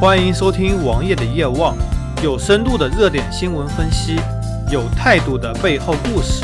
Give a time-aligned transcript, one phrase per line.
[0.00, 1.76] 欢迎收听王爷的夜望，
[2.24, 4.16] 有深度的热点新闻分析，
[4.72, 6.42] 有态度的背后故事。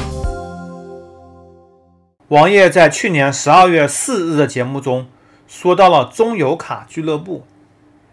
[2.28, 5.06] 王爷在去年十二月四日的节目中
[5.46, 7.46] 说到了中油卡俱乐部，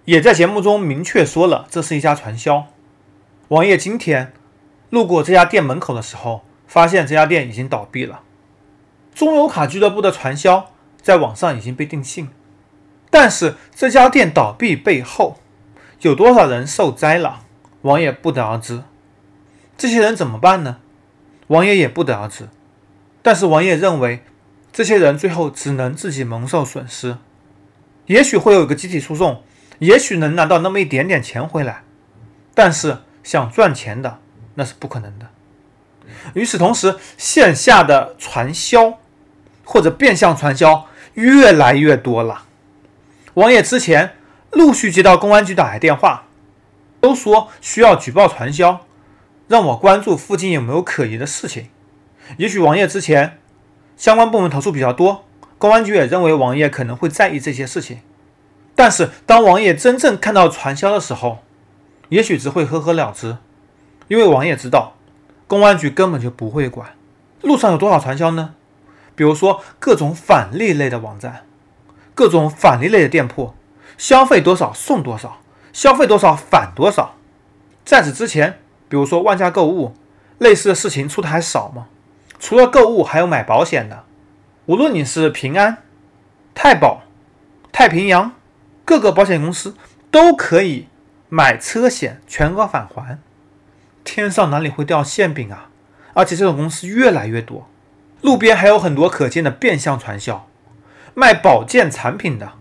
[0.06, 2.68] 也在节目中明确说了这是一家传销。
[3.50, 4.32] 王爷今天
[4.92, 8.22] 路过这家店门口的时候，发现这家店已经倒闭了。
[9.14, 10.68] 中油卡俱乐部的传销
[11.02, 12.30] 在网上已经被定性。
[13.14, 15.38] 但是这家店倒闭背后
[16.02, 17.42] 有多少人受灾了？
[17.84, 18.82] 王爷不得而知。
[19.78, 20.78] 这些人怎么办呢？
[21.46, 22.50] 王爷也不得而知。
[23.22, 24.24] 但是王爷认为，
[24.72, 27.18] 这些人最后只能自己蒙受损失。
[28.08, 29.44] 也许会有一个集体诉讼，
[29.78, 31.84] 也许能拿到那么一点点钱回来。
[32.56, 34.18] 但是想赚钱的
[34.56, 35.28] 那是不可能的。
[36.34, 38.98] 与此同时，线下的传销
[39.64, 42.46] 或者变相传销越来越多了。
[43.36, 44.16] 王爷之前
[44.52, 46.26] 陆续接到公安局打来电话，
[47.02, 48.82] 都说需要举报传销，
[49.48, 51.70] 让我关注附近有没有可疑的事情。
[52.38, 53.40] 也许王爷之前
[53.98, 55.26] 相关部门投诉比较多，
[55.58, 58.02] 公安局也认为王爷可能会在意这些事情。
[58.76, 61.40] 但是当王爷真正看到传销的时候，
[62.10, 63.38] 也许只会呵呵了之，
[64.08, 64.94] 因为王爷知道
[65.48, 66.90] 公安局根本就不会管。
[67.42, 68.54] 路上有多少传销呢？
[69.16, 71.46] 比如说各种返利类的网站。
[72.16, 73.54] 各种返利类的店铺，
[73.98, 77.16] 消费多少送多少，消费多少返多少。
[77.84, 79.94] 在此之前，比如说万家购物，
[80.38, 81.88] 类似的事情出的还少吗？
[82.40, 84.04] 除了购物，还有买保险的。
[84.66, 85.80] 无论你是平安、
[86.54, 87.04] 太保、
[87.72, 88.34] 太平洋，
[88.86, 89.76] 各个保险公司
[90.12, 90.88] 都可以
[91.30, 93.20] 买车险全额返还。
[94.04, 95.70] 天上哪里会掉馅饼啊？
[96.14, 97.68] 而且这种公司越来越多，
[98.22, 100.48] 路边还有很多可见的变相传销。
[101.16, 102.54] 卖保健产品的，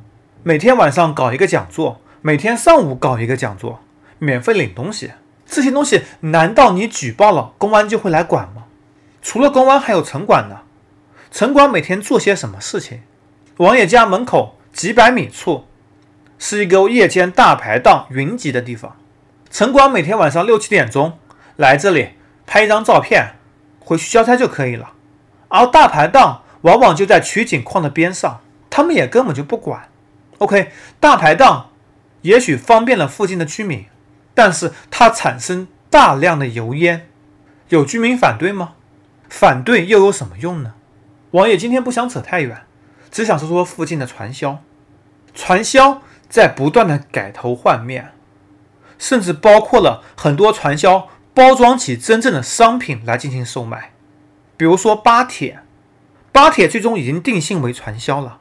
[0.43, 3.81] 每天晚上搞一个讲座，每天上午搞一个讲座，
[4.19, 5.13] 免费领东西。
[5.47, 8.65] 这些东西难道你举报了，公安就会来管吗？
[9.23, 10.61] 除了公安，还有城管呢。
[11.31, 13.01] 城管每天做些什么事情？
[13.57, 15.67] 王爷家门口几百米处
[16.39, 18.97] 是一个夜间大排档云集的地方，
[19.51, 21.19] 城管每天晚上六七点钟
[21.57, 22.11] 来这里
[22.47, 23.37] 拍一张照片，
[23.81, 24.93] 回去交差就可以了。
[25.49, 28.41] 而大排档往往就在取景框的边上。
[28.71, 29.91] 他们也根本就不管。
[30.39, 31.71] OK，大排档
[32.23, 33.85] 也许方便了附近的居民，
[34.33, 37.09] 但是它产生大量的油烟，
[37.69, 38.73] 有居民反对吗？
[39.29, 40.73] 反对又有什么用呢？
[41.33, 42.63] 王爷今天不想扯太远，
[43.11, 44.63] 只想说说附近的传销。
[45.35, 48.13] 传销在不断的改头换面，
[48.99, 53.93] 甚至包括了很多传销包装起真正的商品来进行售卖，
[54.57, 55.61] 比如说巴铁，
[56.33, 58.39] 巴铁最终已经定性为传销了。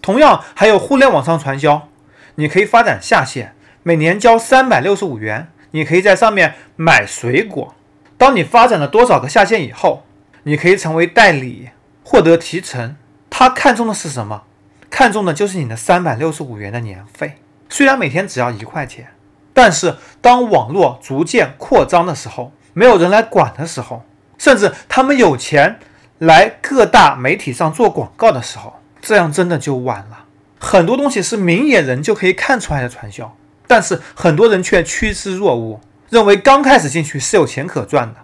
[0.00, 1.88] 同样还有互联网上传销，
[2.36, 7.74] 你可以发展下线，每年交三百六十五元，你可以在上面买水果。
[8.16, 10.04] 当你发展了多少个下线以后，
[10.44, 11.70] 你可以成为代理，
[12.04, 12.96] 获得提成。
[13.28, 14.44] 他看中的是什么？
[14.88, 17.38] 看中的就是你的三百六十五元的年费。
[17.68, 19.08] 虽然每天只要一块钱，
[19.54, 24.04] 但是当网络逐渐扩张的时候，没有人来管的时候，
[24.36, 25.80] 甚至他们有钱
[26.22, 28.74] 来各大媒体上做广告的时候。
[29.00, 30.26] 这样真的就晚了。
[30.60, 38.20] 很多东西是明眼人就可以看出来的传销，但是很多人却趋之若鹜，认为刚开始进去是有钱可赚的。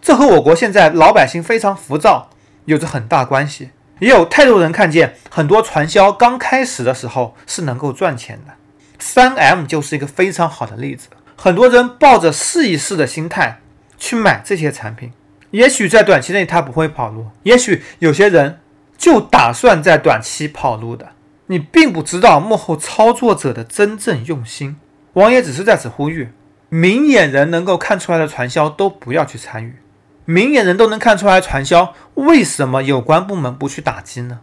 [0.00, 2.30] 这和我国现在老百姓非常浮躁
[2.64, 3.70] 有着很大关系。
[4.00, 8.54] 也有太多人看见很多传销刚开始的时候是能够赚钱的，
[8.98, 11.08] 三 M 就是一个非常好的例子。
[11.36, 13.60] 很多人抱着试一试的心态
[13.96, 15.12] 去买这些产品，
[15.50, 18.60] 也许在短期内他不会跑路，也许有些人。
[18.98, 21.10] 就打算在短期跑路的，
[21.46, 24.76] 你并不知道幕后操作者的真正用心。
[25.12, 26.30] 王爷只是在此呼吁，
[26.68, 29.76] 明眼人能够看出来的传销都不要去参与。
[30.24, 34.40] 明眼人都能看出来传销，为什么有关部门不去打击呢？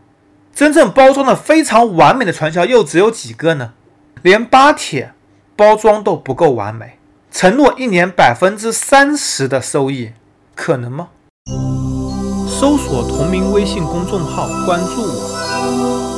[0.53, 3.73] 真正包装的非常完美的传销又只有几个呢？
[4.21, 5.11] 连巴铁
[5.57, 6.97] 包装都不够完美，
[7.29, 10.13] 承诺一年百分之三十的收益，
[10.55, 11.09] 可能吗？
[12.47, 16.14] 搜索同名微信公众号，关注我。